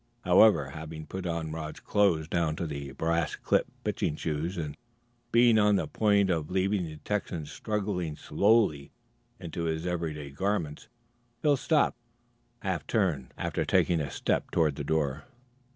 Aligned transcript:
However, 0.21 0.71
having 0.71 1.05
put 1.05 1.27
on 1.27 1.51
Rod's 1.51 1.79
clothes 1.79 2.27
down 2.27 2.55
to 2.55 2.65
the 2.65 2.91
brass 2.93 3.35
clipped 3.35 3.69
pitching 3.83 4.15
shoes 4.15 4.57
and 4.57 4.75
being 5.31 5.59
on 5.59 5.75
the 5.75 5.85
point 5.85 6.31
of 6.31 6.49
leaving 6.49 6.85
the 6.85 6.97
Texan 6.97 7.45
struggling 7.45 8.15
slowly 8.15 8.91
into 9.39 9.65
his 9.65 9.85
everyday 9.85 10.31
garments, 10.31 10.87
Phil 11.43 11.55
stopped 11.55 11.99
and 12.63 12.71
half 12.71 12.87
turned, 12.87 13.31
after 13.37 13.63
taking 13.63 13.99
a 14.01 14.09
step 14.09 14.49
toward 14.49 14.75
the 14.75 14.83
door. 14.83 15.25